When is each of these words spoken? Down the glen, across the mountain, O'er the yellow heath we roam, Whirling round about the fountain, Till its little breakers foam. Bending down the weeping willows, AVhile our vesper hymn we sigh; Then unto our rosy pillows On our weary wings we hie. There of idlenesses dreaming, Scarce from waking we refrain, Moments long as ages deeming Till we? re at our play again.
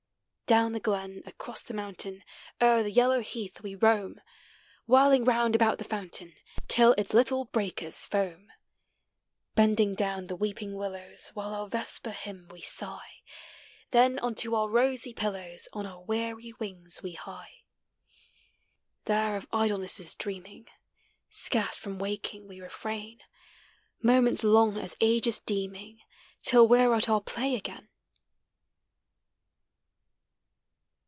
Down 0.47 0.73
the 0.73 0.81
glen, 0.81 1.23
across 1.25 1.63
the 1.63 1.73
mountain, 1.73 2.25
O'er 2.61 2.83
the 2.83 2.91
yellow 2.91 3.21
heath 3.21 3.61
we 3.61 3.73
roam, 3.73 4.19
Whirling 4.85 5.23
round 5.23 5.55
about 5.55 5.77
the 5.77 5.85
fountain, 5.85 6.35
Till 6.67 6.91
its 6.97 7.13
little 7.13 7.45
breakers 7.45 8.05
foam. 8.05 8.51
Bending 9.55 9.95
down 9.95 10.27
the 10.27 10.35
weeping 10.35 10.75
willows, 10.75 11.31
AVhile 11.33 11.53
our 11.53 11.69
vesper 11.69 12.11
hymn 12.11 12.49
we 12.51 12.59
sigh; 12.59 13.21
Then 13.91 14.19
unto 14.19 14.53
our 14.53 14.67
rosy 14.69 15.13
pillows 15.13 15.69
On 15.71 15.85
our 15.85 16.01
weary 16.03 16.51
wings 16.59 17.01
we 17.01 17.13
hie. 17.13 17.63
There 19.05 19.37
of 19.37 19.47
idlenesses 19.53 20.15
dreaming, 20.15 20.67
Scarce 21.29 21.77
from 21.77 21.97
waking 21.97 22.49
we 22.49 22.59
refrain, 22.59 23.21
Moments 24.03 24.43
long 24.43 24.75
as 24.77 24.97
ages 24.99 25.39
deeming 25.39 26.01
Till 26.43 26.67
we? 26.67 26.85
re 26.85 26.97
at 26.97 27.07
our 27.07 27.21
play 27.21 27.55
again. 27.55 27.87